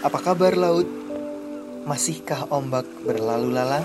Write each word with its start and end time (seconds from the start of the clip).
Apa 0.00 0.32
kabar 0.32 0.56
laut? 0.56 0.88
Masihkah 1.84 2.48
ombak 2.48 2.88
berlalu 3.04 3.52
lalang? 3.52 3.84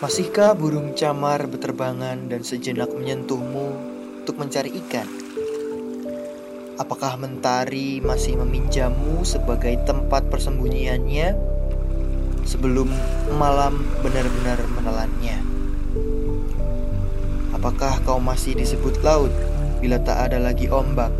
Masihkah 0.00 0.56
burung 0.56 0.96
camar 0.96 1.44
berterbangan 1.44 2.24
dan 2.24 2.40
sejenak 2.40 2.88
menyentuhmu 2.88 3.76
untuk 4.24 4.40
mencari 4.40 4.72
ikan? 4.80 5.04
Apakah 6.80 7.20
mentari 7.20 8.00
masih 8.00 8.40
meminjammu 8.40 9.28
sebagai 9.28 9.76
tempat 9.84 10.32
persembunyiannya 10.32 11.36
sebelum 12.48 12.88
malam 13.36 13.84
benar-benar 14.00 14.56
menelannya? 14.72 15.36
Apakah 17.52 18.00
kau 18.08 18.16
masih 18.16 18.56
disebut 18.56 19.04
laut 19.04 19.36
bila 19.84 20.00
tak 20.00 20.32
ada 20.32 20.40
lagi 20.40 20.72
ombak? 20.72 21.12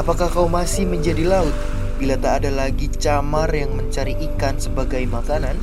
Apakah 0.00 0.32
kau 0.32 0.48
masih 0.48 0.88
menjadi 0.88 1.28
laut 1.28 1.52
bila 2.00 2.16
tak 2.16 2.40
ada 2.40 2.48
lagi 2.48 2.88
camar 2.88 3.52
yang 3.52 3.76
mencari 3.76 4.16
ikan 4.32 4.56
sebagai 4.56 5.04
makanan? 5.04 5.60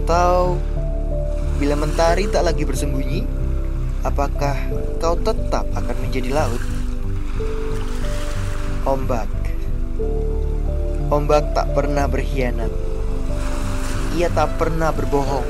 Atau 0.00 0.56
bila 1.60 1.76
mentari 1.76 2.24
tak 2.32 2.48
lagi 2.48 2.64
bersembunyi, 2.64 3.28
apakah 4.00 4.56
kau 4.96 5.12
tetap 5.20 5.68
akan 5.76 5.96
menjadi 6.00 6.32
laut? 6.32 6.56
Ombak 8.88 9.28
Ombak 11.12 11.52
tak 11.52 11.68
pernah 11.76 12.08
berkhianat 12.08 12.72
Ia 14.16 14.32
tak 14.32 14.56
pernah 14.56 14.88
berbohong 14.88 15.44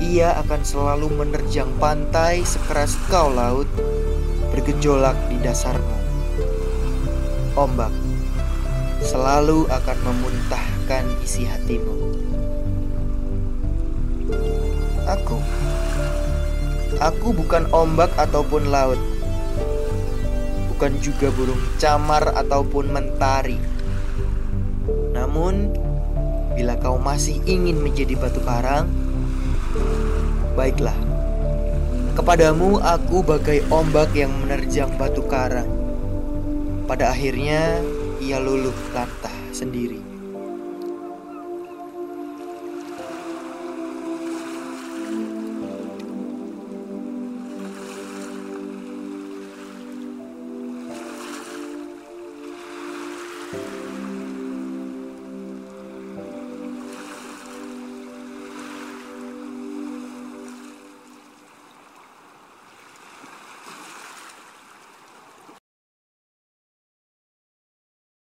Ia 0.00 0.40
akan 0.40 0.64
selalu 0.64 1.12
menerjang 1.12 1.68
pantai 1.76 2.40
sekeras 2.40 2.96
kau 3.12 3.28
laut 3.28 3.68
Bergejolak 4.48 5.16
di 5.28 5.36
dasarmu 5.44 6.03
Ombak 7.54 7.94
Selalu 9.02 9.66
akan 9.70 9.98
memuntahkan 10.06 11.04
isi 11.22 11.46
hatimu 11.46 11.94
Aku 15.06 15.38
Aku 17.02 17.28
bukan 17.34 17.66
ombak 17.74 18.10
ataupun 18.18 18.70
laut 18.70 18.98
bukan 20.74 20.98
juga 20.98 21.30
burung 21.30 21.62
camar 21.78 22.34
ataupun 22.34 22.90
mentari. 22.90 23.56
Namun, 25.14 25.70
bila 26.58 26.74
kau 26.76 26.98
masih 26.98 27.38
ingin 27.46 27.78
menjadi 27.78 28.18
batu 28.18 28.42
karang, 28.42 28.90
baiklah. 30.58 30.98
Kepadamu 32.18 32.82
aku 32.82 33.22
bagai 33.22 33.62
ombak 33.70 34.12
yang 34.18 34.34
menerjang 34.42 34.90
batu 34.98 35.22
karang. 35.30 35.83
Pada 36.84 37.16
akhirnya 37.16 37.80
ia 38.20 38.36
luluh 38.36 38.76
lantah 38.92 39.32
sendiri. 39.56 40.04